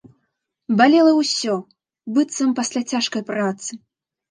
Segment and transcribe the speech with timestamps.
[0.79, 1.53] Балела ўсё,
[2.17, 3.81] быццам пасля цяжкай працы.